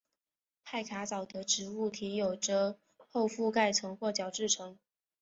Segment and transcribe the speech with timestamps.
[0.63, 4.79] 派卡藻的植物体有着厚覆盖层或角质层。